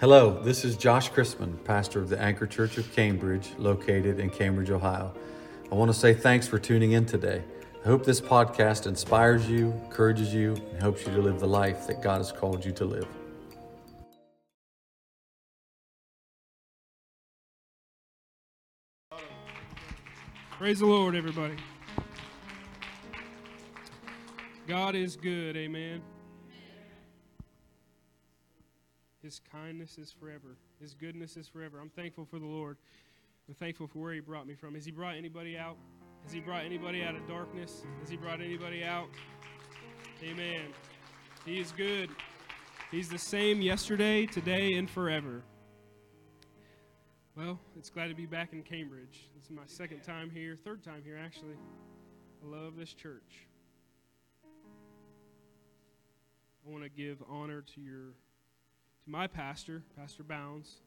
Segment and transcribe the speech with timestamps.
[0.00, 4.70] Hello, this is Josh Chrisman, pastor of the Anchor Church of Cambridge, located in Cambridge,
[4.70, 5.12] Ohio.
[5.72, 7.42] I want to say thanks for tuning in today.
[7.84, 11.88] I hope this podcast inspires you, encourages you, and helps you to live the life
[11.88, 13.08] that God has called you to live.
[20.52, 21.56] Praise the Lord, everybody.
[24.68, 26.02] God is good, amen.
[29.22, 30.56] His kindness is forever.
[30.80, 31.80] His goodness is forever.
[31.80, 32.76] I'm thankful for the Lord.
[33.48, 34.74] I'm thankful for where He brought me from.
[34.74, 35.76] Has He brought anybody out?
[36.22, 37.84] Has He brought anybody out of darkness?
[38.00, 39.08] Has He brought anybody out?
[40.22, 40.66] Amen.
[41.44, 42.10] He is good.
[42.90, 45.42] He's the same yesterday, today, and forever.
[47.36, 49.28] Well, it's glad to be back in Cambridge.
[49.36, 51.54] This is my second time here, third time here, actually.
[52.42, 53.46] I love this church.
[56.66, 58.14] I want to give honor to your
[59.08, 60.82] my pastor, Pastor Bounds.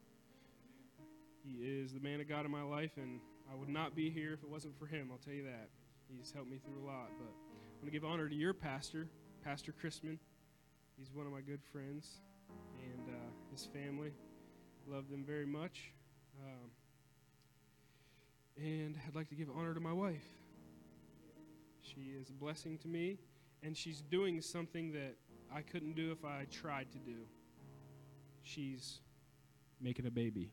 [1.44, 3.18] He is the man of God in my life, and
[3.50, 5.08] I would not be here if it wasn't for him.
[5.10, 5.70] I'll tell you that.
[6.08, 7.08] He's helped me through a lot.
[7.18, 9.08] But I want to give honor to your pastor,
[9.42, 10.18] Pastor Chrisman.
[10.96, 12.20] He's one of my good friends,
[12.80, 14.12] and uh, his family.
[14.86, 15.92] Love them very much.
[16.40, 16.70] Um,
[18.56, 20.26] and I'd like to give honor to my wife.
[21.80, 23.18] She is a blessing to me,
[23.64, 25.16] and she's doing something that
[25.52, 27.16] I couldn't do if I tried to do
[28.42, 29.00] she's
[29.80, 30.50] making a baby.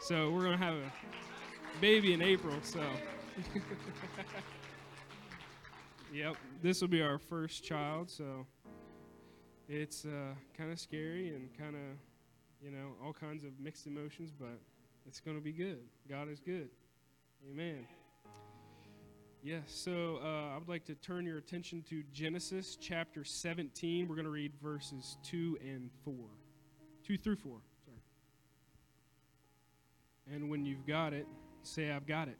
[0.00, 0.92] so we're going to have a
[1.80, 2.80] baby in April, so.
[6.12, 8.46] yep, this will be our first child, so
[9.68, 14.32] it's uh, kind of scary and kind of, you know, all kinds of mixed emotions,
[14.38, 14.58] but
[15.06, 15.80] it's going to be good.
[16.08, 16.68] God is good.
[17.50, 17.86] Amen.
[19.44, 24.06] Yes, so uh, I would like to turn your attention to Genesis chapter 17.
[24.06, 26.14] We're going to read verses 2 and 4.
[27.04, 27.96] 2 through 4, sorry.
[30.32, 31.26] And when you've got it,
[31.64, 32.38] say, I've got it.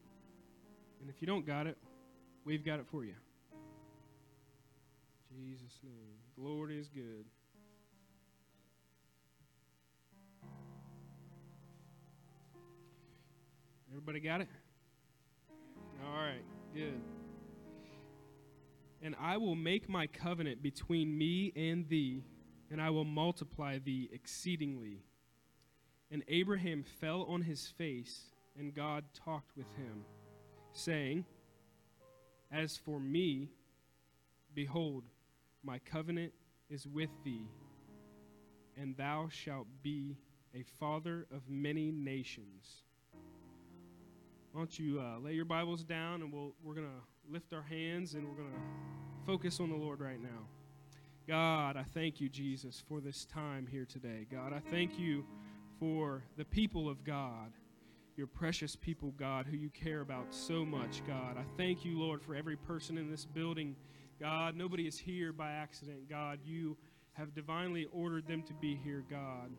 [1.01, 1.77] And if you don't got it,
[2.45, 3.14] we've got it for you.
[5.35, 6.18] Jesus' name.
[6.39, 7.24] The Lord is good.
[13.91, 14.48] Everybody got it?
[16.07, 16.61] All right.
[16.75, 17.01] Good.
[19.03, 22.23] And I will make my covenant between me and thee,
[22.71, 25.03] and I will multiply thee exceedingly.
[26.11, 30.05] And Abraham fell on his face, and God talked with him,
[30.73, 31.25] saying,
[32.51, 33.51] As for me,
[34.55, 35.05] behold,
[35.63, 36.33] my covenant
[36.71, 37.47] is with thee,
[38.77, 40.17] and thou shalt be
[40.55, 42.85] a father of many nations.
[44.52, 47.63] Why don't you uh, lay your Bibles down and we'll, we're going to lift our
[47.63, 48.58] hands and we're going to
[49.24, 50.46] focus on the Lord right now.
[51.27, 54.27] God, I thank you, Jesus, for this time here today.
[54.30, 55.24] God, I thank you
[55.80, 57.52] for the people of God,
[58.18, 61.39] your precious people, God, who you care about so much, God.
[61.39, 63.74] I thank you, Lord, for every person in this building.
[64.20, 66.11] God, nobody is here by accident.
[66.11, 66.77] God, you
[67.14, 69.51] have divinely ordered them to be here, God.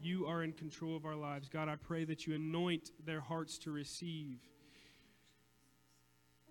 [0.00, 1.48] You are in control of our lives.
[1.48, 4.38] God, I pray that you anoint their hearts to receive.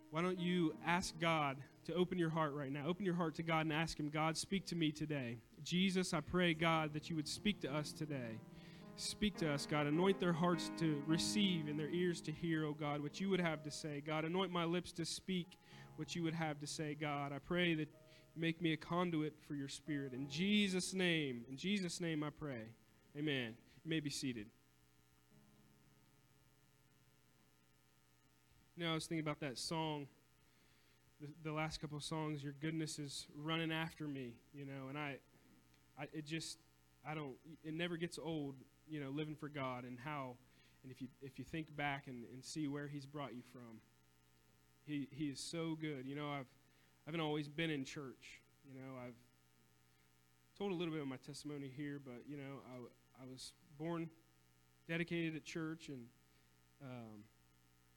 [0.10, 2.86] Why don't you ask God to open your heart right now?
[2.88, 5.38] Open your heart to God and ask Him, God, speak to me today.
[5.64, 8.40] Jesus, I pray, God, that you would speak to us today.
[8.96, 9.86] Speak to us, God.
[9.86, 13.42] Anoint their hearts to receive and their ears to hear, oh God, what you would
[13.42, 14.02] have to say.
[14.06, 15.58] God, anoint my lips to speak
[15.98, 17.32] what you would have to say, God.
[17.32, 17.90] I pray that
[18.36, 20.14] make me a conduit for your spirit.
[20.14, 22.64] In Jesus' name, in Jesus' name I pray.
[23.18, 23.56] Amen.
[23.84, 24.46] You may be seated.
[28.76, 30.06] You know, I was thinking about that song,
[31.20, 35.00] the, the last couple of songs, Your Goodness is Running After Me, you know, and
[35.00, 35.18] I,
[36.00, 36.60] I, it just,
[37.08, 37.34] I don't,
[37.64, 38.54] it never gets old,
[38.88, 40.36] you know, living for God and how,
[40.84, 43.82] and if you, if you think back and, and see where He's brought you from,
[44.86, 46.06] He, he is so good.
[46.06, 48.42] You know, I've, I haven't always been in church,
[48.72, 49.16] you know, I've
[50.56, 52.78] told a little bit of my testimony here, but, you know, I,
[53.22, 54.10] I was born
[54.88, 56.06] dedicated at church, and
[56.84, 57.24] um,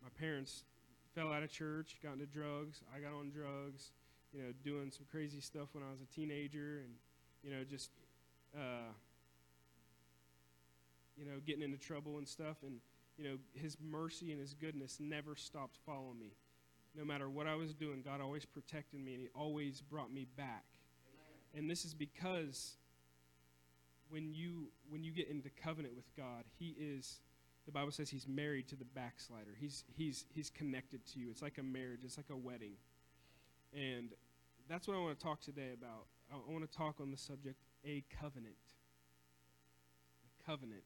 [0.02, 0.64] my parents
[1.14, 2.80] fell out of church, got into drugs.
[2.94, 3.90] I got on drugs,
[4.32, 6.94] you know, doing some crazy stuff when I was a teenager, and
[7.42, 7.90] you know, just
[8.54, 8.92] uh,
[11.16, 12.56] you know, getting into trouble and stuff.
[12.62, 12.80] And
[13.18, 16.32] you know, His mercy and His goodness never stopped following me.
[16.96, 20.26] No matter what I was doing, God always protected me, and He always brought me
[20.36, 20.64] back.
[21.54, 22.76] And this is because
[24.10, 27.20] when you when you get into covenant with God, He is
[27.66, 29.56] the Bible says He's married to the backslider.
[29.58, 31.30] He's He's He's connected to you.
[31.30, 32.00] It's like a marriage.
[32.04, 32.74] It's like a wedding,
[33.72, 34.10] and
[34.68, 36.06] that's what I want to talk today about.
[36.32, 38.54] I, I want to talk on the subject a covenant.
[40.24, 40.82] A covenant.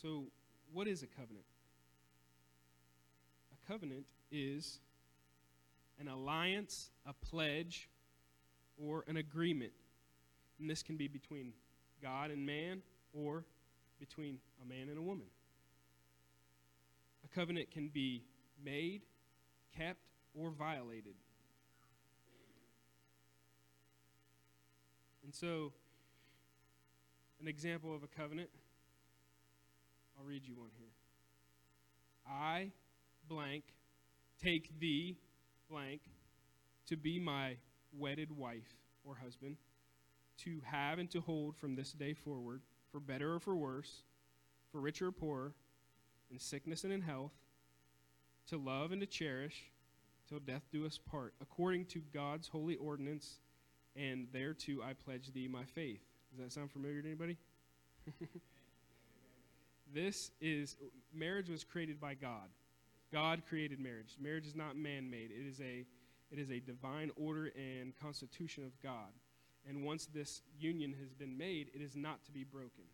[0.00, 0.24] So,
[0.72, 1.46] what is a covenant?
[3.52, 4.80] A covenant is
[5.98, 7.88] an alliance, a pledge,
[8.76, 9.72] or an agreement.
[10.58, 11.52] And this can be between
[12.02, 12.82] God and man
[13.12, 13.44] or
[13.98, 15.26] between a man and a woman.
[17.24, 18.22] A covenant can be
[18.64, 19.02] made,
[19.76, 20.00] kept,
[20.34, 21.14] or violated.
[25.24, 25.72] And so,
[27.40, 28.48] an example of a covenant,
[30.18, 30.88] I'll read you one here.
[32.28, 32.70] I,
[33.28, 33.64] blank,
[34.42, 35.16] take thee,
[35.68, 36.02] blank,
[36.86, 37.56] to be my
[37.92, 39.56] wedded wife or husband,
[40.38, 44.02] to have and to hold from this day forward, for better or for worse,
[44.70, 45.52] for richer or poorer,
[46.30, 47.32] in sickness and in health,
[48.48, 49.70] to love and to cherish,
[50.28, 53.38] till death do us part, according to God's holy ordinance
[53.96, 56.00] and thereto I pledge thee my faith.
[56.30, 57.36] Does that sound familiar to anybody?
[59.94, 60.76] this is
[61.14, 62.48] marriage was created by God.
[63.12, 64.16] God created marriage.
[64.20, 65.30] Marriage is not man-made.
[65.30, 65.86] It is a
[66.30, 69.12] it is a divine order and constitution of God.
[69.68, 72.84] And once this union has been made, it is not to be broken.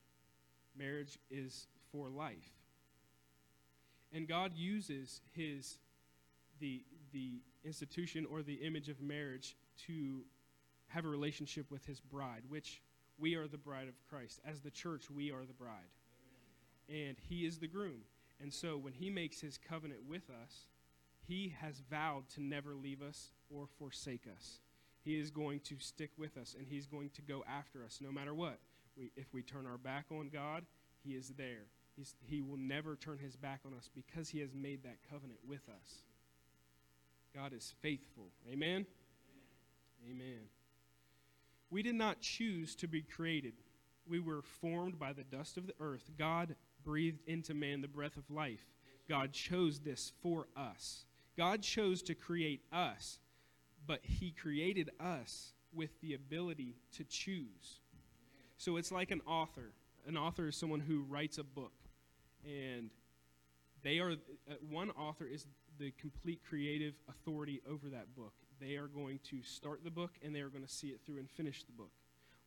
[0.76, 2.50] Marriage is for life.
[4.12, 5.78] And God uses his
[6.60, 6.82] the
[7.12, 10.22] the institution or the image of marriage to
[10.88, 12.82] have a relationship with his bride, which
[13.19, 14.40] we are the bride of Christ.
[14.44, 15.90] As the church, we are the bride.
[16.88, 18.02] And he is the groom.
[18.40, 20.66] And so when he makes his covenant with us,
[21.26, 24.58] he has vowed to never leave us or forsake us.
[25.04, 28.12] He is going to stick with us and he's going to go after us no
[28.12, 28.58] matter what.
[28.96, 30.64] We, if we turn our back on God,
[31.02, 31.66] he is there.
[31.96, 35.40] He's, he will never turn his back on us because he has made that covenant
[35.46, 36.02] with us.
[37.34, 38.28] God is faithful.
[38.50, 38.87] Amen.
[40.08, 40.40] Amen.
[41.70, 43.55] We did not choose to be created.
[44.06, 46.10] We were formed by the dust of the earth.
[46.19, 48.66] God breathed into man the breath of life.
[49.08, 51.05] God chose this for us.
[51.37, 53.19] God chose to create us,
[53.87, 57.81] but He created us with the ability to choose.
[58.58, 59.73] So it's like an author.
[60.06, 61.73] An author is someone who writes a book,
[62.44, 62.90] and
[63.82, 65.46] they are uh, one author is
[65.79, 70.34] the complete creative authority over that book they are going to start the book and
[70.34, 71.90] they are going to see it through and finish the book.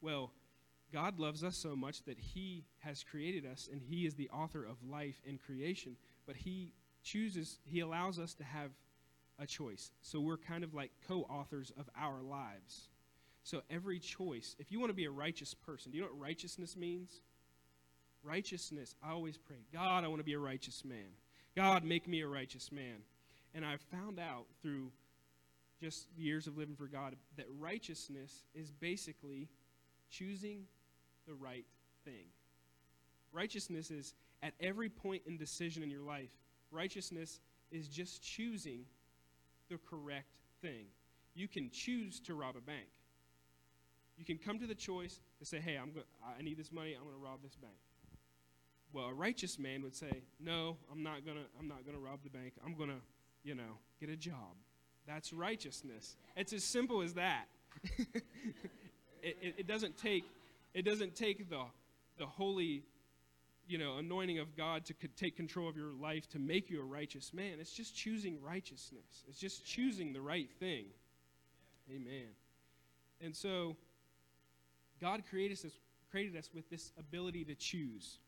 [0.02, 0.32] Well,
[0.94, 4.64] God loves us so much that He has created us and He is the author
[4.64, 6.74] of life and creation, but He
[7.04, 8.72] chooses, He allows us to have
[9.40, 9.92] a choice.
[10.02, 12.90] So we're kind of like co authors of our lives.
[13.44, 16.20] So every choice, if you want to be a righteous person, do you know what
[16.20, 17.22] righteousness means?
[18.24, 21.14] Righteousness, I always pray, God, I want to be a righteous man.
[21.56, 23.04] God, make me a righteous man.
[23.54, 24.92] And I've found out through
[25.80, 29.48] just years of living for God, that righteousness is basically
[30.10, 30.64] choosing
[31.28, 31.66] the right
[32.04, 32.26] thing.
[33.32, 36.30] Righteousness is at every point in decision in your life,
[36.72, 37.40] righteousness
[37.72, 38.86] is just choosing
[39.70, 40.86] the correct thing.
[41.34, 42.88] You can choose to rob a bank.
[44.18, 46.96] You can come to the choice to say, hey, I'm go- I need this money,
[46.96, 47.74] I'm going to rob this bank.
[48.94, 52.02] Well, a righteous man would say, no, I'm not going to I'm not going to
[52.02, 52.54] rob the bank.
[52.66, 53.02] I'm going to,
[53.44, 54.56] you know, get a job.
[55.06, 56.16] That's righteousness.
[56.36, 57.46] It's as simple as that.
[59.22, 60.24] it, it, it, doesn't take,
[60.74, 61.64] it doesn't take the,
[62.18, 62.84] the holy
[63.68, 66.84] you know, anointing of God to take control of your life to make you a
[66.84, 67.58] righteous man.
[67.60, 69.24] It's just choosing righteousness.
[69.28, 70.86] It's just choosing the right thing.
[71.90, 72.28] Amen.
[73.22, 73.76] And so,
[75.02, 75.74] God created us,
[76.12, 78.20] created us with this ability to choose.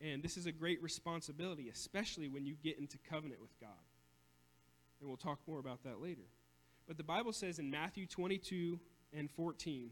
[0.00, 3.70] And this is a great responsibility, especially when you get into covenant with God.
[5.00, 6.26] And we'll talk more about that later.
[6.86, 8.80] But the Bible says in Matthew 22
[9.12, 9.90] and 14,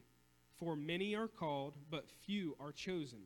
[0.58, 3.20] For many are called, but few are chosen.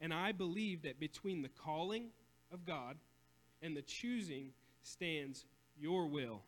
[0.00, 2.06] And I believe that between the calling
[2.52, 2.96] of God
[3.62, 4.50] and the choosing
[4.82, 5.44] stands
[5.78, 6.42] your will.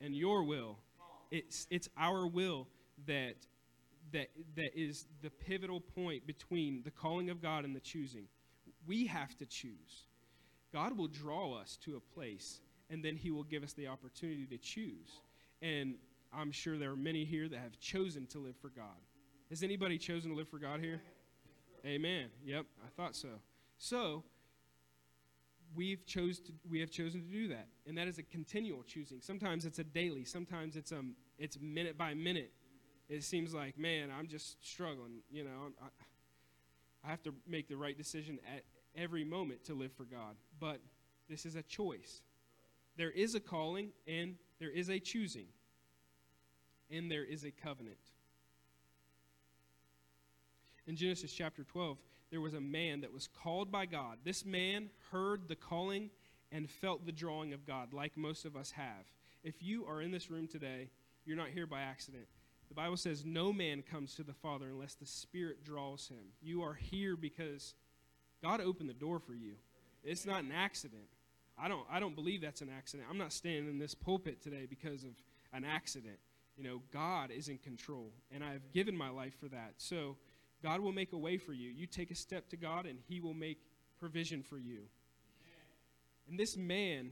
[0.00, 0.78] And your will.
[1.30, 2.68] It's, it's our will
[3.06, 3.34] that,
[4.12, 8.26] that, that is the pivotal point between the calling of God and the choosing.
[8.86, 10.06] We have to choose.
[10.72, 14.46] God will draw us to a place and then He will give us the opportunity
[14.46, 15.20] to choose.
[15.62, 15.94] And
[16.32, 18.84] I'm sure there are many here that have chosen to live for God.
[19.50, 21.00] Has anybody chosen to live for God here?
[21.86, 22.28] Amen.
[22.44, 23.28] Yep, I thought so.
[23.78, 24.24] So,
[25.74, 29.20] we've chose to, we have chosen to do that, and that is a continual choosing.
[29.20, 30.24] Sometimes it's a daily.
[30.24, 32.52] Sometimes it's um it's minute by minute.
[33.08, 35.20] It seems like man, I'm just struggling.
[35.30, 35.86] You know, I,
[37.06, 38.64] I have to make the right decision at
[39.00, 40.34] every moment to live for God.
[40.58, 40.80] But
[41.28, 42.22] this is a choice
[42.96, 45.46] there is a calling and there is a choosing
[46.90, 47.98] and there is a covenant.
[50.86, 51.98] In Genesis chapter 12,
[52.30, 54.18] there was a man that was called by God.
[54.24, 56.10] This man heard the calling
[56.52, 59.04] and felt the drawing of God, like most of us have.
[59.42, 60.90] If you are in this room today,
[61.24, 62.26] you're not here by accident.
[62.68, 66.32] The Bible says no man comes to the Father unless the Spirit draws him.
[66.40, 67.74] You are here because
[68.42, 69.54] God opened the door for you.
[70.02, 71.08] It's not an accident.
[71.58, 73.08] I don't I don't believe that's an accident.
[73.10, 75.10] I'm not standing in this pulpit today because of
[75.52, 76.18] an accident.
[76.56, 79.74] You know, God is in control and I've given my life for that.
[79.78, 80.16] So
[80.62, 81.68] God will make a way for you.
[81.68, 83.58] You take a step to God and he will make
[83.98, 84.80] provision for you.
[86.28, 87.10] And this man,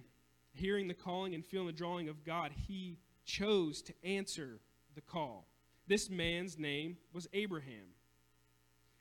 [0.53, 4.61] hearing the calling and feeling the drawing of God, he chose to answer
[4.95, 5.47] the call.
[5.87, 7.87] This man's name was Abraham.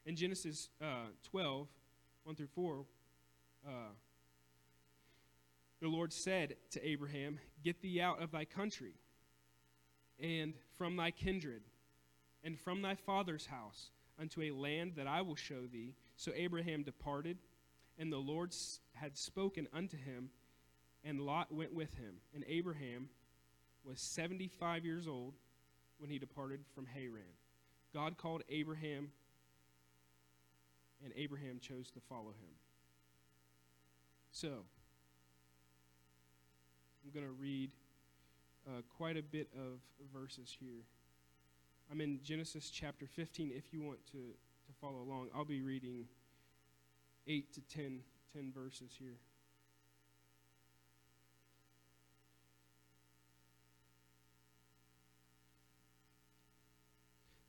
[0.05, 1.67] In Genesis uh, 12,
[2.25, 2.85] 1 through 4,
[3.65, 3.69] uh,
[5.81, 8.93] the Lord said to Abraham, Get thee out of thy country,
[10.19, 11.63] and from thy kindred,
[12.43, 15.93] and from thy father's house, unto a land that I will show thee.
[16.15, 17.37] So Abraham departed,
[17.97, 18.53] and the Lord
[18.93, 20.29] had spoken unto him,
[21.03, 22.15] and Lot went with him.
[22.33, 23.09] And Abraham
[23.83, 25.33] was 75 years old
[25.97, 27.23] when he departed from Haran.
[27.93, 29.11] God called Abraham,
[31.03, 32.55] and Abraham chose to follow him.
[34.31, 34.65] So,
[37.03, 37.69] I'm going to read
[38.67, 39.79] uh, quite a bit of
[40.13, 40.83] verses here.
[41.91, 45.29] I'm in Genesis chapter 15 if you want to, to follow along.
[45.35, 46.05] I'll be reading
[47.27, 47.99] 8 to 10,
[48.33, 49.17] 10 verses here.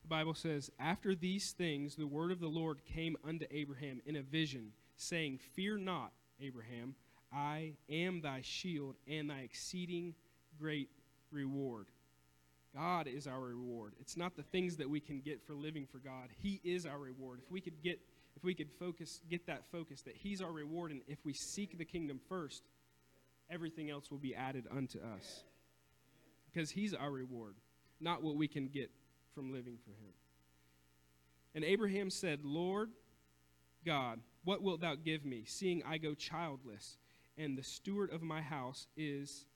[0.03, 4.17] The Bible says, After these things, the word of the Lord came unto Abraham in
[4.17, 6.95] a vision, saying, Fear not, Abraham,
[7.33, 10.14] I am thy shield and thy exceeding
[10.59, 10.91] great
[11.31, 11.87] reward.
[12.75, 13.95] God is our reward.
[14.00, 16.28] It's not the things that we can get for living for God.
[16.43, 17.40] He is our reward.
[17.45, 18.00] If we could get
[18.37, 21.78] if we could focus get that focus that he's our reward and if we seek
[21.78, 22.64] the kingdom first,
[23.49, 25.45] everything else will be added unto us.
[26.52, 27.54] Because he's our reward,
[28.00, 28.90] not what we can get
[29.35, 30.12] from living for him.
[31.54, 32.90] And Abraham said, Lord
[33.85, 36.97] God, what wilt thou give me, seeing I go childless,
[37.37, 39.47] and the steward of my house is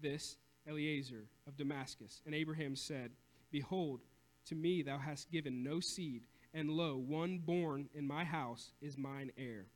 [0.00, 0.36] this
[0.68, 2.22] Eliezer of Damascus.
[2.26, 3.12] And Abraham said,
[3.50, 4.00] Behold,
[4.46, 6.22] to me thou hast given no seed,
[6.54, 9.66] and lo, one born in my house is mine heir.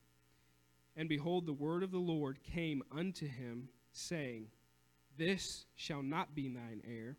[0.96, 4.48] And behold, the word of the Lord came unto him, saying,
[5.16, 7.16] This shall not be thine heir,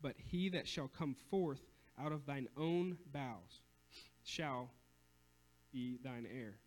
[0.00, 1.60] but he that shall come forth
[1.98, 3.60] out of thine own bowels
[4.24, 4.70] shall
[5.72, 6.58] be thine heir.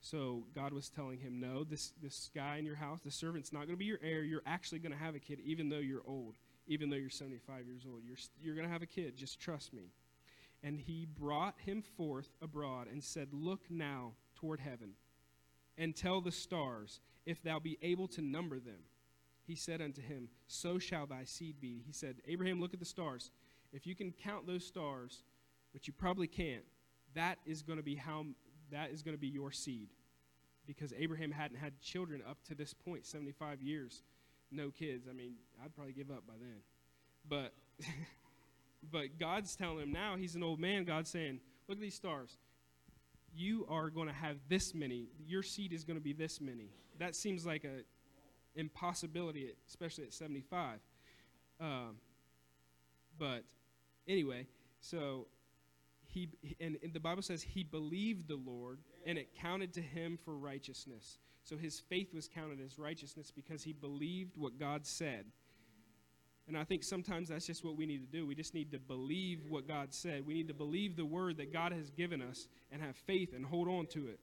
[0.00, 3.60] So God was telling him, No, this, this guy in your house, the servant's not
[3.60, 4.22] going to be your heir.
[4.22, 6.36] You're actually going to have a kid, even though you're old,
[6.66, 8.02] even though you're 75 years old.
[8.04, 9.16] You're, you're going to have a kid.
[9.16, 9.90] Just trust me.
[10.62, 14.92] And he brought him forth abroad and said, Look now toward heaven
[15.76, 18.80] and tell the stars, if thou be able to number them.
[19.46, 21.82] He said unto him, So shall thy seed be.
[21.86, 23.30] He said, Abraham, look at the stars.
[23.72, 25.22] If you can count those stars,
[25.72, 26.64] which you probably can't,
[27.14, 28.26] that is going to be how
[28.72, 29.88] that is going to be your seed.
[30.66, 34.02] Because Abraham hadn't had children up to this point, 75 years,
[34.50, 35.06] no kids.
[35.08, 35.34] I mean,
[35.64, 36.60] I'd probably give up by then.
[37.28, 37.54] But
[38.92, 42.36] but God's telling him now, he's an old man, God's saying, "Look at these stars.
[43.34, 45.08] You are going to have this many.
[45.26, 47.82] Your seed is going to be this many." That seems like a
[48.58, 50.80] impossibility, especially at 75.
[51.60, 51.96] Um,
[53.18, 53.44] but
[54.06, 54.46] anyway,
[54.80, 55.26] so
[56.18, 60.18] he and, and, the Bible says he believed the Lord and it counted to him
[60.24, 61.18] for righteousness.
[61.44, 65.24] So his faith was counted as righteousness because he believed what God said.
[66.46, 68.26] And I think sometimes that's just what we need to do.
[68.26, 70.26] We just need to believe what God said.
[70.26, 73.44] We need to believe the word that God has given us and have faith and
[73.44, 74.18] hold on to it.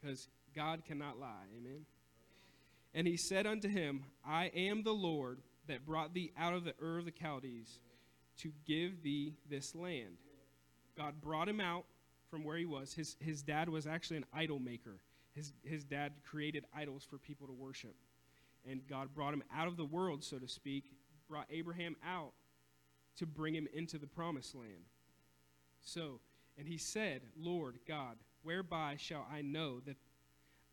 [0.00, 1.46] Because God cannot lie.
[1.58, 1.84] Amen.
[2.94, 6.74] And he said unto him, I am the Lord that brought thee out of the
[6.82, 7.78] Ur of the Chaldees
[8.38, 10.16] to give thee this land.
[10.96, 11.84] God brought him out
[12.30, 12.94] from where he was.
[12.94, 15.00] His, his dad was actually an idol maker.
[15.34, 17.94] His, his dad created idols for people to worship.
[18.68, 20.92] And God brought him out of the world, so to speak,
[21.28, 22.32] brought Abraham out
[23.16, 24.84] to bring him into the promised land.
[25.82, 26.20] So,
[26.58, 29.96] and he said, Lord God, whereby shall I know that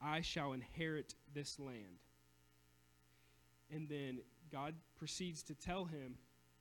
[0.02, 2.02] I shall inherit this land?
[3.74, 4.20] And then
[4.52, 6.16] God proceeds to tell him,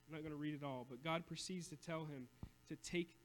[0.07, 2.27] I'm not going to read it all, but God proceeds to tell him
[2.69, 3.15] to take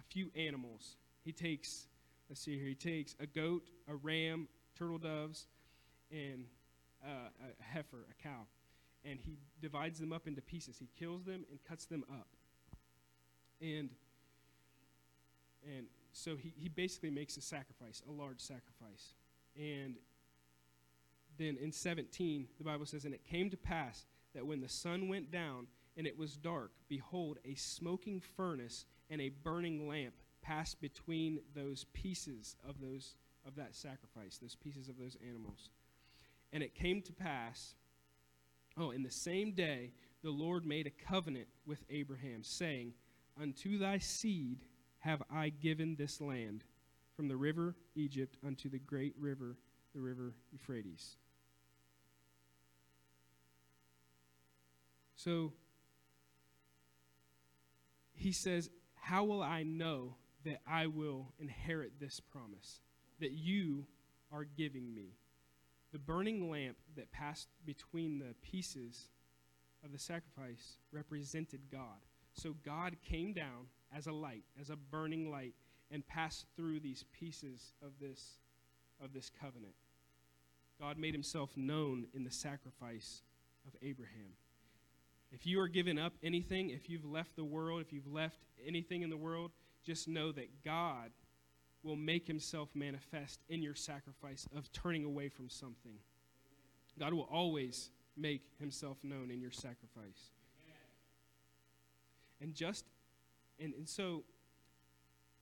[0.00, 0.96] a few animals.
[1.22, 1.86] He takes,
[2.28, 5.46] let's see here, he takes a goat, a ram, turtle doves,
[6.10, 6.44] and
[7.04, 7.28] uh,
[7.60, 8.46] a heifer, a cow.
[9.04, 10.78] And he divides them up into pieces.
[10.78, 12.26] He kills them and cuts them up.
[13.60, 13.90] And
[15.62, 19.14] and so he, he basically makes a sacrifice, a large sacrifice.
[19.56, 19.96] And
[21.38, 25.08] then in 17, the Bible says, And it came to pass that when the sun
[25.08, 25.66] went down
[25.96, 31.84] and it was dark, behold, a smoking furnace and a burning lamp passed between those
[31.92, 35.70] pieces of those of that sacrifice, those pieces of those animals.
[36.52, 37.74] And it came to pass,
[38.78, 42.92] oh, in the same day, the Lord made a covenant with Abraham, saying,
[43.40, 44.58] Unto thy seed
[44.98, 46.64] have I given this land,
[47.16, 49.56] from the river Egypt unto the great river,
[49.94, 51.16] the river Euphrates.
[55.16, 55.52] So
[58.14, 58.70] he says,
[59.00, 60.14] How will I know
[60.44, 62.80] that I will inherit this promise
[63.20, 63.86] that you
[64.32, 65.16] are giving me?
[65.92, 69.08] The burning lamp that passed between the pieces
[69.84, 71.98] of the sacrifice represented God.
[72.34, 75.54] So God came down as a light, as a burning light,
[75.90, 78.36] and passed through these pieces of this,
[79.02, 79.74] of this covenant.
[80.78, 83.22] God made himself known in the sacrifice
[83.66, 84.34] of Abraham.
[85.32, 89.02] If you are giving up anything, if you've left the world, if you've left anything
[89.02, 89.52] in the world,
[89.84, 91.10] just know that God
[91.82, 95.94] will make himself manifest in your sacrifice of turning away from something.
[96.98, 100.32] God will always make himself known in your sacrifice.
[102.42, 102.84] And just
[103.58, 104.24] and, and so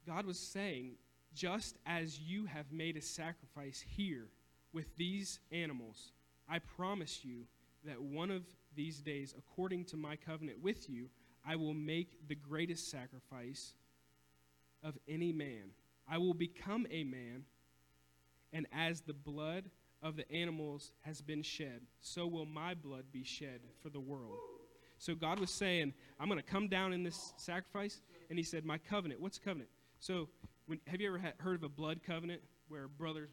[0.06, 0.96] God was saying,
[1.34, 4.26] just as you have made a sacrifice here
[4.72, 6.12] with these animals,
[6.48, 7.44] I promise you
[7.84, 8.42] that one of
[8.78, 11.10] these days, according to my covenant with you,
[11.44, 13.74] I will make the greatest sacrifice
[14.84, 15.72] of any man.
[16.08, 17.44] I will become a man,
[18.52, 19.64] and as the blood
[20.00, 24.38] of the animals has been shed, so will my blood be shed for the world.
[24.98, 28.00] So God was saying, I'm going to come down in this sacrifice.
[28.30, 29.20] And he said, My covenant.
[29.20, 29.70] What's a covenant?
[30.00, 30.28] So,
[30.66, 33.30] when, have you ever had, heard of a blood covenant where brothers,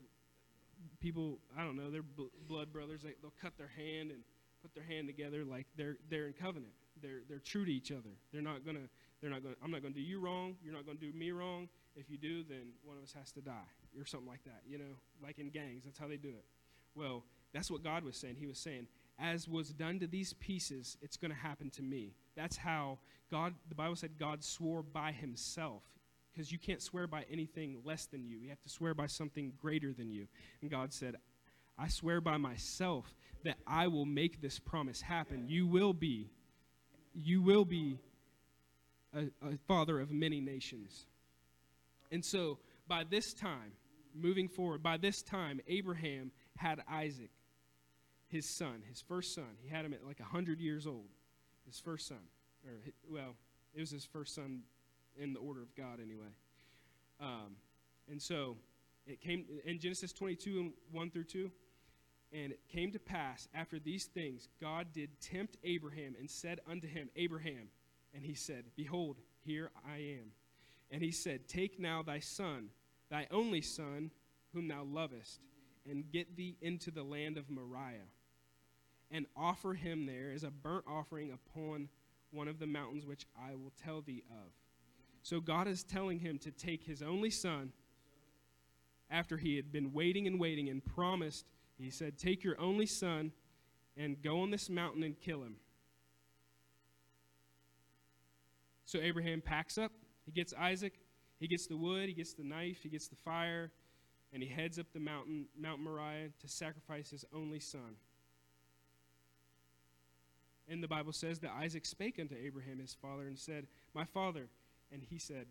[1.02, 4.22] people, I don't know, they're bl- blood brothers, they, they'll cut their hand and
[4.66, 6.74] put their hand together like they're, they're in covenant.
[7.02, 8.10] They're, they're true to each other.
[8.34, 8.90] They're not to,
[9.22, 10.56] they're not to, I'm not to do you wrong.
[10.64, 11.70] You're not to do me wrong.
[11.96, 14.80] If you do, then one of us has to die or something like that, you
[14.80, 15.84] know, like in gangs.
[15.86, 16.46] That's how they do it.
[16.96, 17.24] Well,
[17.54, 18.38] that's what God was saying.
[18.40, 18.88] He was saying,
[19.20, 22.16] as was done to these pieces, it's to happen to me.
[22.36, 22.98] That's how
[23.30, 25.84] God, the Bible said God swore by himself.
[26.34, 28.38] Because you can't swear by anything less than you.
[28.38, 30.28] You have to swear by something greater than you.
[30.62, 31.16] And God said,
[31.78, 33.16] I swear by myself
[33.46, 35.48] that I will make this promise happen.
[35.48, 36.30] You will be,
[37.14, 37.98] you will be
[39.14, 41.06] a, a father of many nations.
[42.12, 43.72] And so by this time,
[44.14, 47.32] moving forward, by this time, Abraham had Isaac
[48.28, 49.58] his son, his first son.
[49.62, 51.08] He had him at like 100 years old,
[51.66, 52.20] his first son.
[52.66, 52.74] Or,
[53.10, 53.36] well,
[53.74, 54.62] it was his first son
[55.18, 56.34] in the order of God, anyway.
[57.22, 57.56] Um,
[58.10, 58.58] and so
[59.08, 61.52] it came in Genesis 22 and 1 through 2.
[62.34, 66.88] And it came to pass after these things, God did tempt Abraham and said unto
[66.88, 67.70] him, Abraham.
[68.14, 70.32] And he said, Behold, here I am.
[70.92, 72.70] And he said, Take now thy son,
[73.10, 74.12] thy only son,
[74.54, 75.40] whom thou lovest,
[75.90, 78.10] and get thee into the land of Moriah
[79.12, 81.90] and offer him there as a burnt offering upon
[82.32, 84.52] one of the mountains which I will tell thee of.
[85.24, 87.72] So God is telling him to take his only son
[89.10, 91.46] after he had been waiting and waiting and promised.
[91.78, 93.32] He said, Take your only son
[93.98, 95.56] and go on this mountain and kill him.
[98.86, 99.92] So Abraham packs up.
[100.26, 100.94] He gets Isaac.
[101.40, 102.08] He gets the wood.
[102.08, 102.80] He gets the knife.
[102.84, 103.72] He gets the fire.
[104.34, 107.96] And he heads up the mountain, Mount Moriah, to sacrifice his only son.
[110.68, 114.48] And the Bible says that Isaac spake unto Abraham his father and said, My father.
[114.92, 115.48] And he said,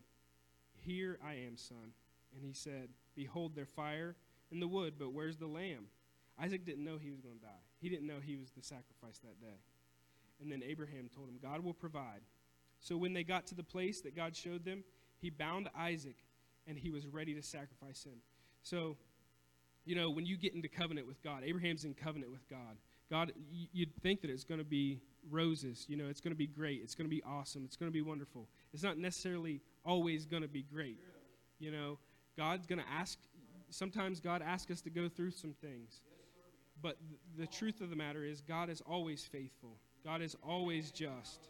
[0.84, 1.92] Here I am, son.
[2.34, 4.16] And he said, Behold, their fire
[4.50, 5.86] and the wood, but where's the lamb?
[6.40, 7.62] Isaac didn't know he was going to die.
[7.80, 9.58] He didn't know he was the sacrifice that day.
[10.40, 12.20] And then Abraham told him, God will provide.
[12.80, 14.84] So when they got to the place that God showed them,
[15.20, 16.16] he bound Isaac
[16.66, 18.20] and he was ready to sacrifice him.
[18.62, 18.96] So,
[19.84, 22.76] you know, when you get into covenant with God, Abraham's in covenant with God.
[23.10, 23.32] God,
[23.72, 25.84] you'd think that it's going to be roses.
[25.88, 26.80] You know, it's going to be great.
[26.82, 27.62] It's going to be awesome.
[27.64, 28.48] It's going to be wonderful.
[28.72, 30.98] It's not necessarily always going to be great.
[31.58, 31.98] You know,
[32.36, 33.18] God's going to ask,
[33.70, 36.00] sometimes God asks us to go through some things.
[36.84, 36.98] But
[37.38, 41.48] the truth of the matter is, God is always faithful, God is always just.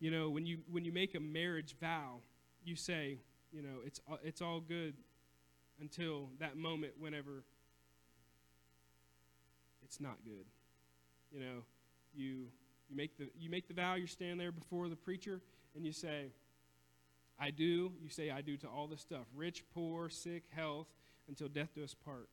[0.00, 2.20] You know, when you, when you make a marriage vow,
[2.64, 3.18] you say,
[3.52, 4.94] you know, it's, uh, it's all good
[5.82, 7.44] until that moment whenever
[9.84, 10.46] it's not good.
[11.30, 11.62] You know,
[12.14, 12.46] you
[12.88, 15.42] you make the you make the vow, you're standing there before the preacher,
[15.76, 16.32] and you say,
[17.38, 20.86] I do, you say I do to all this stuff rich, poor, sick, health,
[21.28, 22.30] until death do us part.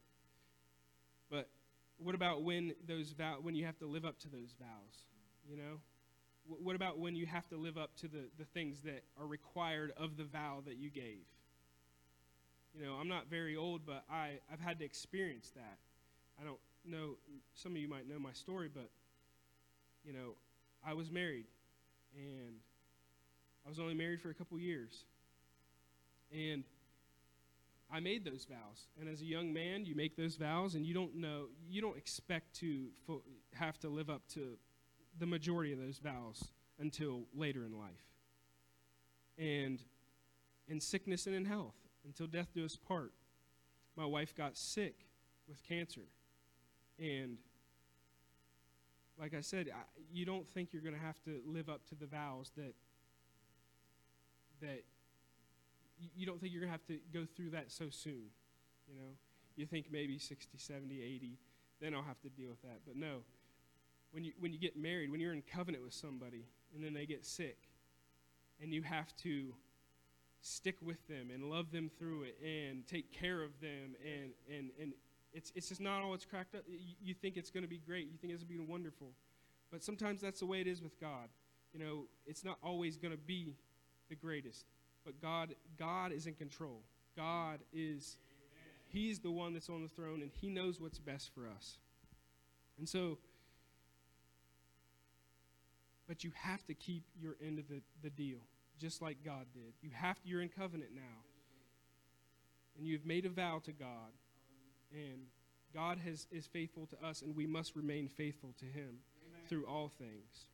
[1.29, 1.49] But
[1.97, 5.05] what about when those vow, when you have to live up to those vows?
[5.49, 5.79] You know?
[6.47, 9.91] What about when you have to live up to the, the things that are required
[9.97, 11.25] of the vow that you gave?
[12.77, 15.77] You know, I'm not very old, but I, I've had to experience that.
[16.39, 17.15] I don't know,
[17.55, 18.89] some of you might know my story, but,
[20.03, 20.35] you know,
[20.85, 21.45] I was married,
[22.15, 22.55] and
[23.65, 25.05] I was only married for a couple years.
[26.31, 26.63] And
[27.95, 28.87] I made those vows.
[28.99, 31.97] And as a young man, you make those vows, and you don't know, you don't
[31.97, 34.57] expect to fo- have to live up to
[35.17, 38.03] the majority of those vows until later in life.
[39.37, 39.81] And
[40.67, 43.13] in sickness and in health, until death do us part.
[43.95, 45.05] My wife got sick
[45.47, 46.09] with cancer.
[46.99, 47.37] And
[49.17, 51.95] like I said, I, you don't think you're going to have to live up to
[51.95, 52.73] the vows that
[54.59, 54.83] that
[56.15, 58.25] you don't think you're going to have to go through that so soon.
[58.87, 59.11] You know,
[59.55, 61.37] you think maybe 60, 70, 80,
[61.81, 62.79] then I'll have to deal with that.
[62.85, 63.19] But no,
[64.11, 67.05] when you, when you get married, when you're in covenant with somebody and then they
[67.05, 67.57] get sick,
[68.61, 69.53] and you have to
[70.41, 74.69] stick with them and love them through it and take care of them and, and,
[74.79, 74.93] and
[75.33, 76.61] it's, it's just not all it's cracked up.
[76.67, 78.07] You, you think it's going to be great.
[78.09, 79.07] You think it's going to be wonderful.
[79.71, 81.27] But sometimes that's the way it is with God.
[81.73, 83.57] You know, it's not always going to be
[84.07, 84.65] the greatest.
[85.05, 86.81] But God, God is in control.
[87.15, 88.17] God is,
[88.87, 91.77] He's the one that's on the throne, and He knows what's best for us.
[92.77, 93.19] And so,
[96.07, 98.39] but you have to keep your end of the, the deal,
[98.79, 99.73] just like God did.
[99.81, 101.01] You have to, you're in covenant now.
[102.77, 104.11] And you've made a vow to God.
[104.91, 105.27] And
[105.73, 109.41] God has, is faithful to us, and we must remain faithful to Him Amen.
[109.47, 110.47] through all things.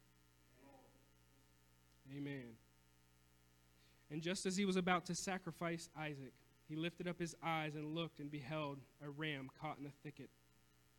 [2.15, 2.57] Amen.
[4.11, 6.33] And just as he was about to sacrifice Isaac,
[6.67, 10.29] he lifted up his eyes and looked and beheld a ram caught in a thicket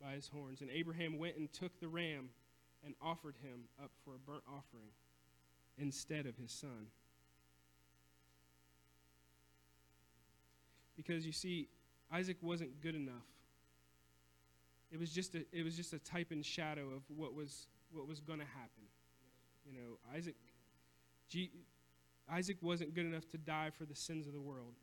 [0.00, 0.62] by his horns.
[0.62, 2.30] And Abraham went and took the ram
[2.84, 4.90] and offered him up for a burnt offering
[5.78, 6.86] instead of his son.
[10.96, 11.68] Because you see,
[12.10, 13.14] Isaac wasn't good enough.
[14.90, 18.06] It was just a, it was just a type and shadow of what was, what
[18.06, 18.84] was going to happen.
[19.66, 20.34] You know, Isaac,
[21.28, 21.50] G,
[22.30, 24.74] Isaac wasn't good enough to die for the sins of the world.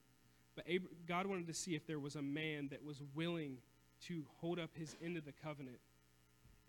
[0.56, 0.66] But
[1.08, 3.58] God wanted to see if there was a man that was willing
[4.08, 5.80] to hold up his end of the covenant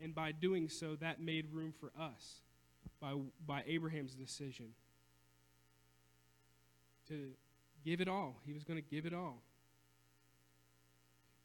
[0.02, 2.40] and by doing so, that made room for us
[3.00, 3.14] by,
[3.46, 4.68] by Abraham's decision
[7.08, 7.30] to
[7.84, 8.36] give it all.
[8.46, 9.42] He was going to give it all.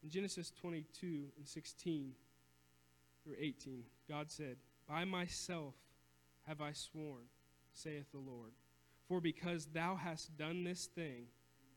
[0.02, 2.12] In Genesis 22 and 16
[3.24, 4.56] through 18, God said,
[4.88, 5.74] By myself
[6.46, 7.24] have I sworn,
[7.72, 8.52] saith the Lord.
[9.08, 11.26] For because thou hast done this thing,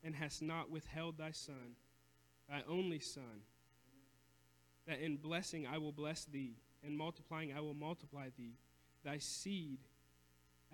[0.02, 1.76] and hast not withheld thy son,
[2.48, 3.44] thy only son,
[4.86, 8.56] that in blessing I will bless thee, and multiplying I will multiply thee,
[9.04, 9.78] thy seed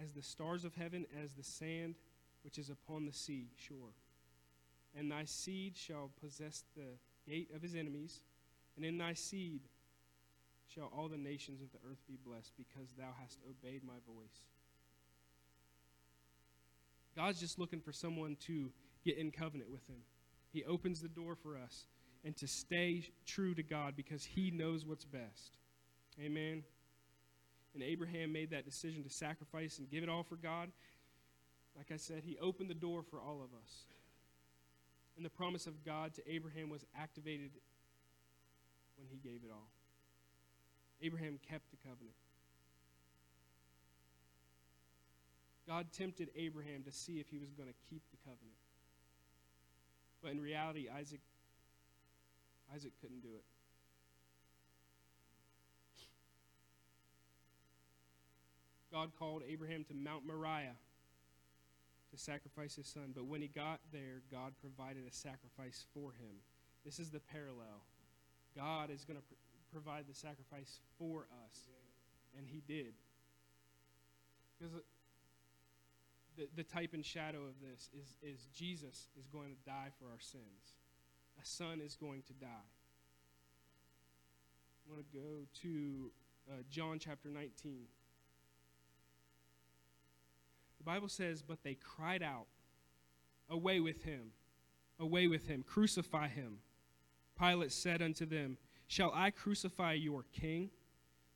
[0.01, 1.97] as the stars of heaven, as the sand
[2.43, 3.95] which is upon the sea shore.
[4.95, 8.21] And thy seed shall possess the gate of his enemies,
[8.77, 9.63] and in thy seed
[10.73, 14.45] shall all the nations of the earth be blessed, because thou hast obeyed my voice.
[17.17, 18.71] God's just looking for someone to
[19.05, 19.97] get in covenant with him.
[20.53, 21.87] He opens the door for us
[22.25, 25.57] and to stay true to God because he knows what's best.
[26.21, 26.63] Amen.
[27.75, 30.71] And Abraham made that decision to sacrifice and give it all for God.
[31.77, 33.85] Like I said, he opened the door for all of us.
[35.17, 37.51] And the promise of God to Abraham was activated
[38.97, 39.69] when he gave it all.
[41.03, 42.17] Abraham kept the covenant.
[45.69, 48.57] God tempted Abraham to see if he was going to keep the covenant.
[50.23, 51.21] But in reality, Isaac
[52.75, 53.45] Isaac couldn't do it.
[58.93, 60.77] God called Abraham to Mount Moriah
[62.11, 63.13] to sacrifice his son.
[63.15, 66.37] But when he got there, God provided a sacrifice for him.
[66.85, 67.83] This is the parallel.
[68.57, 69.35] God is going to pr-
[69.71, 71.69] provide the sacrifice for us.
[72.39, 72.95] And he did.
[74.59, 74.73] Because
[76.37, 80.07] the, the type and shadow of this is, is Jesus is going to die for
[80.07, 80.77] our sins.
[81.41, 82.69] A son is going to die.
[84.87, 86.11] I'm going to go to
[86.51, 87.51] uh, John chapter 19.
[90.79, 92.47] The Bible says, But they cried out,
[93.49, 94.33] Away with him,
[94.99, 96.59] away with him, crucify him.
[97.39, 98.57] Pilate said unto them,
[98.89, 100.71] Shall I crucify your king?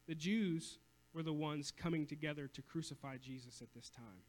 [0.08, 0.78] The Jews
[1.12, 4.22] were the ones coming together to crucify Jesus at this time.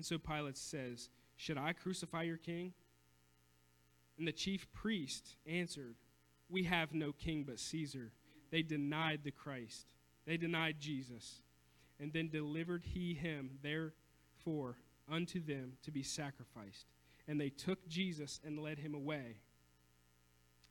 [0.00, 2.72] And so Pilate says, Should I crucify your king?
[4.16, 5.96] And the chief priest answered,
[6.48, 8.10] We have no king but Caesar.
[8.50, 9.88] They denied the Christ,
[10.26, 11.42] they denied Jesus.
[11.98, 16.86] And then delivered he him, therefore, unto them to be sacrificed.
[17.28, 19.36] And they took Jesus and led him away.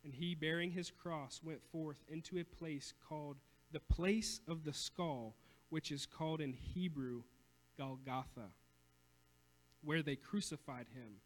[0.04, 3.38] And he, bearing his cross, went forth into a place called
[3.72, 5.36] the place of the skull,
[5.70, 7.22] which is called in Hebrew
[7.78, 8.50] Golgotha,
[9.84, 11.22] where they crucified him.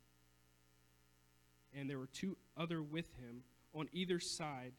[1.76, 4.74] And there were two other with him on either side.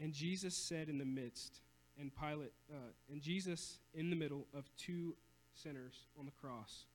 [0.00, 1.60] And Jesus said in the midst,
[2.00, 5.16] and Pilate, uh, and Jesus in the middle of two
[5.52, 6.86] sinners on the cross.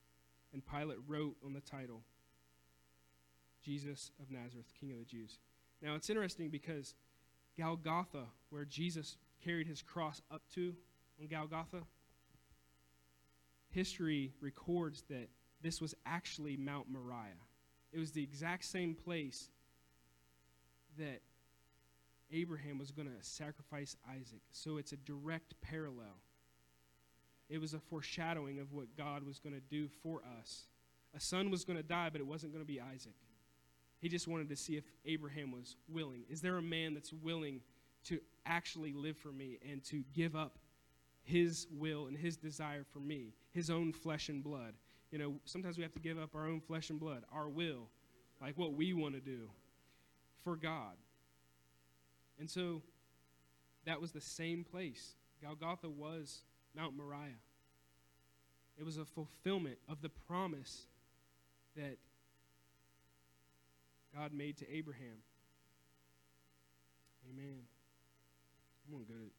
[0.52, 2.02] And Pilate wrote on the title,
[3.62, 5.38] Jesus of Nazareth, King of the Jews.
[5.82, 6.94] Now it's interesting because
[7.58, 10.74] Golgotha, where Jesus carried his cross up to
[11.20, 11.82] on Golgotha,
[13.70, 15.28] history records that
[15.64, 17.40] this was actually Mount Moriah.
[17.92, 19.48] It was the exact same place
[20.98, 21.22] that
[22.32, 24.42] Abraham was going to sacrifice Isaac.
[24.50, 26.20] So it's a direct parallel.
[27.48, 30.66] It was a foreshadowing of what God was going to do for us.
[31.16, 33.14] A son was going to die, but it wasn't going to be Isaac.
[34.00, 36.24] He just wanted to see if Abraham was willing.
[36.28, 37.60] Is there a man that's willing
[38.04, 40.58] to actually live for me and to give up
[41.22, 44.74] his will and his desire for me, his own flesh and blood?
[45.14, 47.86] You know, sometimes we have to give up our own flesh and blood, our will,
[48.40, 49.48] like what we want to do
[50.42, 50.96] for God.
[52.40, 52.82] And so
[53.86, 55.14] that was the same place.
[55.40, 56.40] Golgotha was
[56.74, 57.38] Mount Moriah.
[58.76, 60.88] It was a fulfillment of the promise
[61.76, 61.98] that
[64.16, 65.22] God made to Abraham.
[67.30, 67.60] Amen.
[68.84, 69.30] I'm going to go to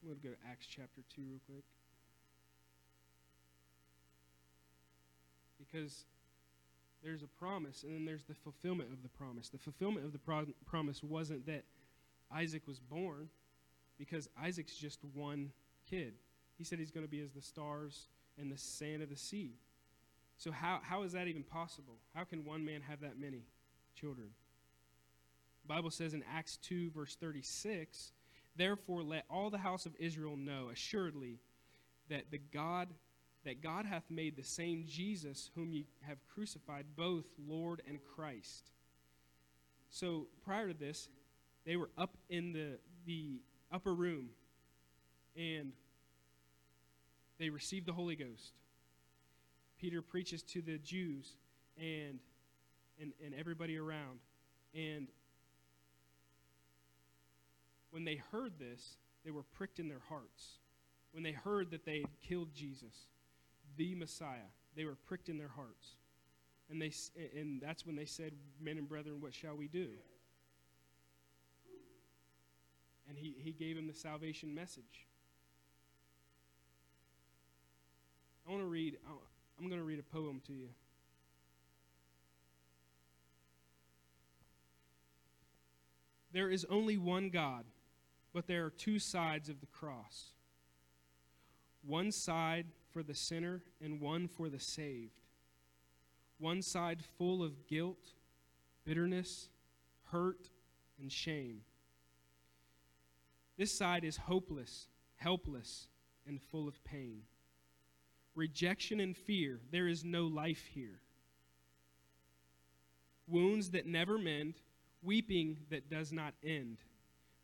[0.00, 1.64] I'm going to go to Acts chapter 2 real quick.
[5.70, 6.04] Because
[7.02, 9.48] there's a promise and then there's the fulfillment of the promise.
[9.48, 11.64] The fulfillment of the pro- promise wasn't that
[12.32, 13.28] Isaac was born
[13.98, 15.50] because Isaac's just one
[15.88, 16.14] kid.
[16.56, 19.54] He said he's going to be as the stars and the sand of the sea.
[20.36, 21.96] So, how, how is that even possible?
[22.14, 23.42] How can one man have that many
[23.94, 24.28] children?
[25.62, 28.12] The Bible says in Acts 2, verse 36,
[28.56, 31.40] Therefore let all the house of Israel know assuredly
[32.08, 32.88] that the God
[33.44, 38.70] that God hath made the same Jesus whom ye have crucified both Lord and Christ.
[39.90, 41.08] So prior to this,
[41.64, 43.40] they were up in the, the
[43.72, 44.30] upper room
[45.36, 45.72] and
[47.38, 48.52] they received the Holy Ghost.
[49.78, 51.36] Peter preaches to the Jews
[51.78, 52.18] and,
[53.00, 54.18] and, and everybody around.
[54.74, 55.06] And
[57.90, 60.58] when they heard this, they were pricked in their hearts.
[61.12, 63.06] When they heard that they had killed Jesus,
[63.78, 65.96] the Messiah, they were pricked in their hearts.
[66.70, 66.92] And, they,
[67.34, 69.88] and that's when they said, Men and brethren, what shall we do?
[73.08, 75.06] and he, he gave him the salvation message.
[78.46, 78.96] I want to read,
[79.58, 80.68] I'm going to read a poem to you.
[86.32, 87.64] There is only one God,
[88.34, 90.26] but there are two sides of the cross
[91.86, 92.66] one side
[92.98, 95.20] for the sinner and one for the saved.
[96.40, 98.14] One side full of guilt,
[98.84, 99.50] bitterness,
[100.06, 100.50] hurt,
[101.00, 101.60] and shame
[103.56, 105.88] this side is hopeless, helpless,
[106.26, 107.22] and full of pain.
[108.36, 111.00] Rejection and fear, there is no life here.
[113.26, 114.54] Wounds that never mend,
[115.02, 116.78] weeping that does not end,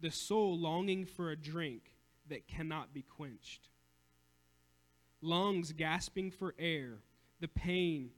[0.00, 1.92] the soul longing for a drink
[2.28, 3.68] that cannot be quenched.
[5.24, 6.98] Lungs gasping for air,
[7.40, 8.10] the pain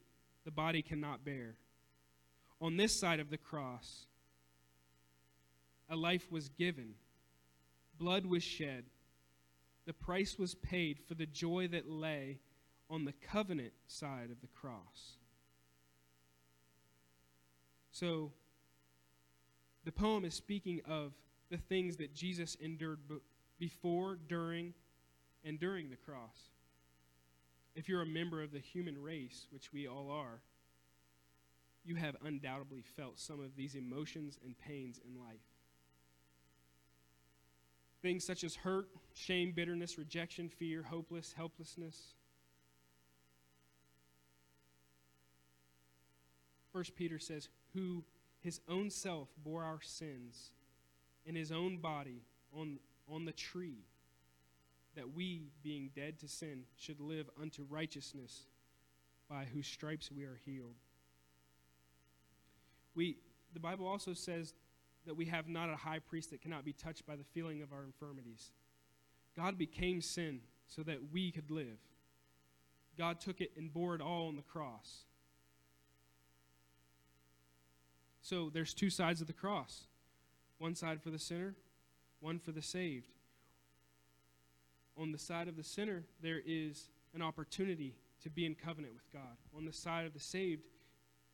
[0.44, 1.54] the body cannot bear.
[2.60, 4.06] On this side of the cross,
[5.88, 6.94] a life was given
[7.98, 8.84] blood was shed,
[9.86, 12.40] the price was paid for the joy that lay
[12.90, 15.16] on the covenant side of the cross.
[17.92, 18.32] So,
[19.84, 21.12] the poem is speaking of
[21.50, 22.98] the things that Jesus endured
[23.58, 24.74] before, during,
[25.44, 26.50] and during the cross.
[27.76, 30.40] If you're a member of the human race, which we all are,
[31.84, 35.36] you have undoubtedly felt some of these emotions and pains in life.
[38.00, 42.14] Things such as hurt, shame, bitterness, rejection, fear, hopeless, helplessness.
[46.72, 48.04] First Peter says, Who
[48.40, 50.50] his own self bore our sins
[51.26, 52.22] in his own body
[52.56, 53.84] on, on the tree,
[54.96, 58.46] that we, being dead to sin, should live unto righteousness,
[59.28, 60.76] by whose stripes we are healed.
[62.94, 63.18] We,
[63.52, 64.54] the Bible also says
[65.04, 67.72] that we have not a high priest that cannot be touched by the feeling of
[67.72, 68.50] our infirmities.
[69.36, 71.78] God became sin so that we could live.
[72.98, 75.04] God took it and bore it all on the cross.
[78.22, 79.84] So there's two sides of the cross
[80.58, 81.54] one side for the sinner,
[82.20, 83.12] one for the saved.
[84.96, 89.12] On the side of the sinner, there is an opportunity to be in covenant with
[89.12, 89.36] God.
[89.56, 90.62] On the side of the saved,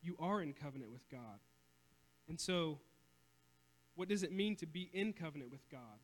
[0.01, 1.39] you are in covenant with God.
[2.27, 2.79] And so,
[3.95, 5.99] what does it mean to be in covenant with God?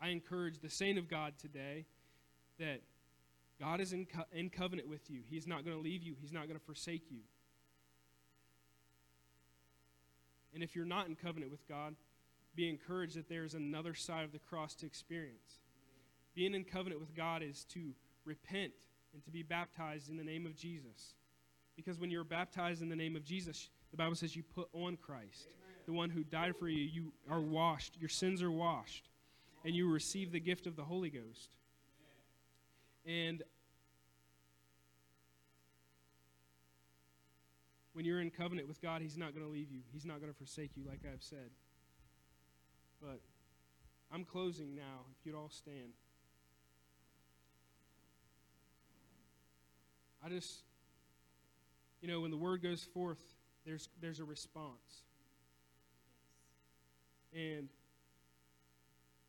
[0.00, 1.86] I encourage the saint of God today
[2.58, 2.82] that
[3.60, 5.22] God is in, co- in covenant with you.
[5.28, 7.20] He's not going to leave you, He's not going to forsake you.
[10.54, 11.94] And if you're not in covenant with God,
[12.54, 15.60] be encouraged that there's another side of the cross to experience.
[16.38, 17.80] Being in covenant with God is to
[18.24, 18.70] repent
[19.12, 21.16] and to be baptized in the name of Jesus.
[21.74, 24.96] Because when you're baptized in the name of Jesus, the Bible says you put on
[24.98, 25.76] Christ, Amen.
[25.86, 26.78] the one who died for you.
[26.78, 29.08] You are washed, your sins are washed,
[29.64, 31.56] and you receive the gift of the Holy Ghost.
[33.04, 33.42] And
[37.94, 40.30] when you're in covenant with God, He's not going to leave you, He's not going
[40.32, 41.50] to forsake you, like I've said.
[43.02, 43.18] But
[44.12, 45.94] I'm closing now, if you'd all stand.
[50.28, 50.58] I just,
[52.02, 53.22] you know, when the word goes forth,
[53.64, 55.04] there's, there's a response.
[57.34, 57.70] And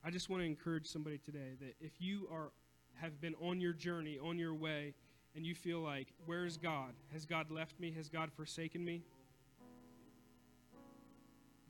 [0.04, 2.52] I just want to encourage somebody today that if you are
[2.96, 4.94] have been on your journey, on your way,
[5.38, 6.92] and you feel like, where is God?
[7.14, 7.94] Has God left me?
[7.96, 9.04] Has God forsaken me?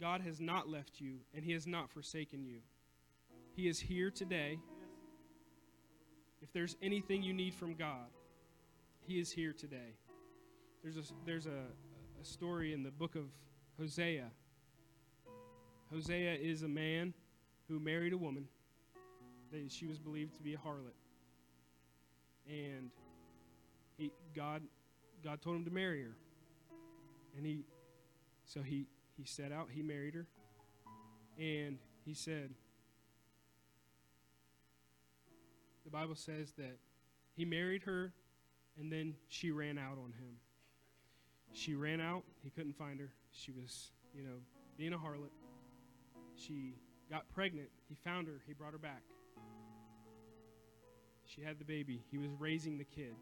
[0.01, 2.61] God has not left you, and He has not forsaken you.
[3.55, 4.57] He is here today.
[6.41, 8.07] If there's anything you need from God,
[9.09, 9.95] He is here today.
[10.83, 11.63] There's a, there's a,
[12.21, 13.23] a story in the book of
[13.79, 14.25] Hosea.
[15.91, 17.15] Hosea is a man
[17.67, 18.45] who married a woman
[19.51, 20.93] that she was believed to be a harlot.
[22.47, 22.91] And
[23.97, 24.61] he, God,
[25.23, 26.15] God told him to marry her.
[27.35, 27.65] And he,
[28.45, 28.85] so he,
[29.17, 30.27] he set out, he married her.
[31.39, 32.51] And he said,
[35.83, 36.77] the Bible says that
[37.35, 38.13] he married her
[38.79, 40.37] and then she ran out on him.
[41.51, 43.11] She ran out, he couldn't find her.
[43.31, 44.37] She was, you know,
[44.77, 45.31] being a harlot.
[46.35, 46.75] She
[47.09, 47.69] got pregnant.
[47.87, 49.01] He found her, he brought her back.
[51.25, 52.01] She had the baby.
[52.09, 53.15] He was raising the kid.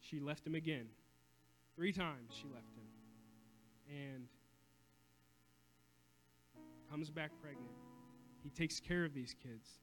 [0.00, 0.86] She left him again.
[1.74, 2.84] Three times she left him.
[3.88, 4.26] And
[6.90, 7.72] comes back pregnant.
[8.42, 9.80] He takes care of these kids.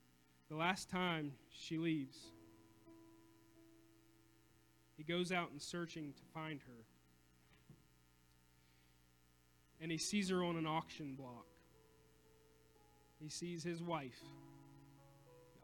[0.50, 2.18] The last time she leaves,
[5.00, 6.84] he goes out and searching to find her.
[9.80, 11.46] And he sees her on an auction block.
[13.18, 14.20] He sees his wife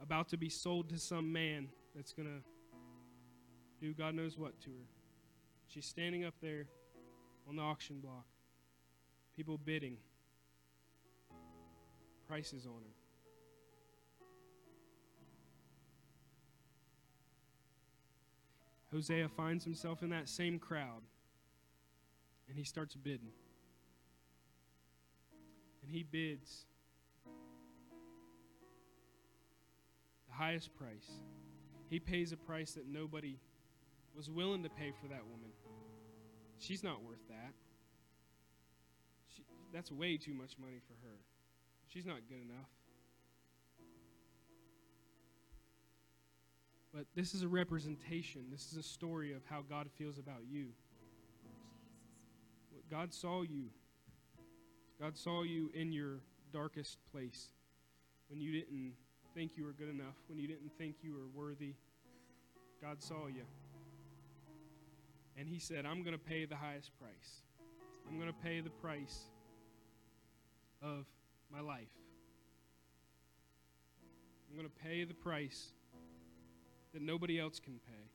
[0.02, 4.70] about to be sold to some man that's going to do God knows what to
[4.70, 4.88] her.
[5.68, 6.68] She's standing up there
[7.50, 8.26] on the auction block,
[9.36, 9.98] people bidding
[12.26, 13.05] prices on her.
[18.96, 21.02] Hosea finds himself in that same crowd
[22.48, 23.34] and he starts bidding.
[25.82, 26.66] And he bids
[30.30, 31.20] the highest price.
[31.90, 33.38] He pays a price that nobody
[34.16, 35.52] was willing to pay for that woman.
[36.58, 37.52] She's not worth that.
[39.36, 41.18] She, that's way too much money for her.
[41.90, 42.70] She's not good enough.
[46.96, 48.46] But this is a representation.
[48.50, 50.68] This is a story of how God feels about you.
[52.90, 53.66] God saw you.
[55.02, 56.22] God saw you in your
[56.54, 57.50] darkest place
[58.30, 58.94] when you didn't
[59.34, 61.74] think you were good enough, when you didn't think you were worthy.
[62.82, 63.44] God saw you.
[65.38, 67.42] And he said, I'm going to pay the highest price.
[68.08, 69.26] I'm going to pay the price
[70.82, 71.06] of
[71.52, 71.92] my life.
[74.50, 75.74] I'm going to pay the price
[76.96, 78.10] that nobody else can pay.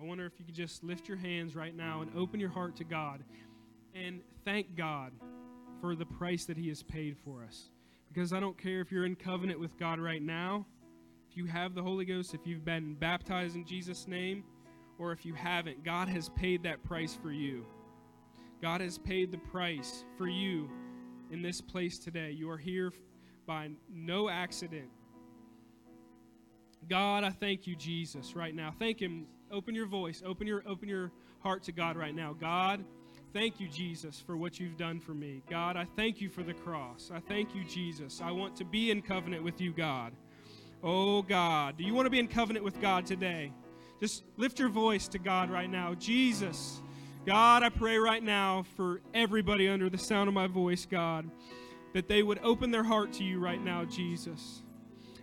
[0.00, 2.76] I wonder if you could just lift your hands right now and open your heart
[2.76, 3.22] to God
[3.94, 5.12] and thank God
[5.80, 7.70] for the price that He has paid for us.
[8.12, 10.66] Because I don't care if you're in covenant with God right now
[11.34, 14.44] if you have the Holy Ghost, if you've been baptized in Jesus' name,
[15.00, 17.66] or if you haven't, God has paid that price for you.
[18.62, 20.70] God has paid the price for you
[21.32, 22.30] in this place today.
[22.30, 22.92] You are here
[23.46, 24.88] by no accident.
[26.88, 28.74] God, I thank you, Jesus, right now.
[28.78, 29.26] Thank Him.
[29.50, 30.22] Open your voice.
[30.24, 32.34] Open your open your heart to God right now.
[32.38, 32.84] God,
[33.32, 35.42] thank you, Jesus, for what you've done for me.
[35.48, 37.10] God, I thank you for the cross.
[37.14, 38.20] I thank you, Jesus.
[38.22, 40.12] I want to be in covenant with you, God.
[40.82, 41.78] Oh, God.
[41.78, 43.52] Do you want to be in covenant with God today?
[44.00, 45.94] Just lift your voice to God right now.
[45.94, 46.82] Jesus,
[47.24, 51.30] God, I pray right now for everybody under the sound of my voice, God,
[51.94, 54.62] that they would open their heart to you right now, Jesus.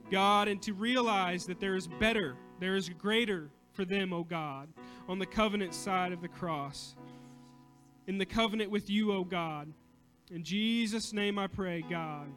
[0.09, 4.69] God, and to realize that there is better, there is greater for them, O God,
[5.07, 6.95] on the covenant side of the cross.
[8.07, 9.71] In the covenant with you, O God.
[10.31, 12.27] In Jesus' name I pray, God.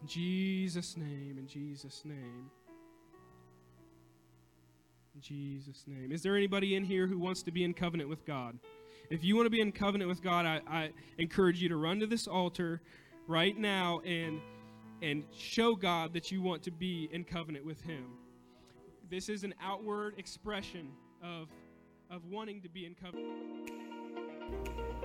[0.00, 2.50] In Jesus' name, in Jesus' name.
[5.14, 6.10] In Jesus' name.
[6.10, 8.58] Is there anybody in here who wants to be in covenant with God?
[9.10, 12.00] If you want to be in covenant with God, I, I encourage you to run
[12.00, 12.80] to this altar
[13.26, 14.40] right now and
[15.02, 18.04] and show God that you want to be in covenant with Him.
[19.10, 20.88] This is an outward expression
[21.22, 21.48] of
[22.10, 23.70] of wanting to be in covenant.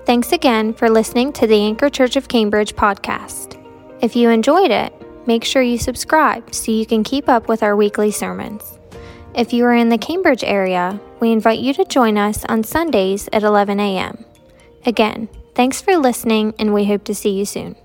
[0.06, 3.64] Thanks again for listening to the Anchor Church of Cambridge podcast.
[4.02, 4.94] If you enjoyed it,
[5.28, 8.79] make sure you subscribe so you can keep up with our weekly sermons.
[9.36, 13.30] If you are in the Cambridge area, we invite you to join us on Sundays
[13.32, 14.26] at 11 a.m.
[14.86, 17.76] Again, thanks for listening, and we hope to see you soon.